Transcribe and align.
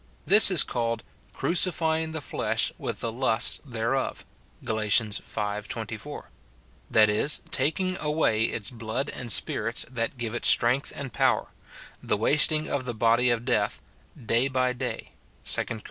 This 0.25 0.49
is 0.49 0.63
called" 0.63 1.03
crucifying 1.39 2.11
the 2.11 2.21
flesh 2.21 2.71
with 2.79 3.01
the 3.01 3.11
lusts 3.11 3.59
thereof," 3.63 4.25
Gal. 4.65 4.79
v. 4.79 4.89
24; 5.69 6.29
that 6.89 7.07
is, 7.07 7.43
taking 7.51 7.95
away 7.99 8.45
its 8.45 8.71
blood 8.71 9.09
and 9.09 9.31
spirits 9.31 9.85
that 9.91 10.17
give 10.17 10.33
it 10.33 10.43
strength 10.43 10.91
and 10.95 11.13
power,— 11.13 11.49
the 12.01 12.17
wasting 12.17 12.67
of 12.67 12.85
the 12.85 12.95
body 12.95 13.29
of 13.29 13.45
death 13.45 13.79
"day 14.17 14.47
by 14.47 14.73
day," 14.73 15.11
2 15.45 15.65
Cor. 15.65 15.79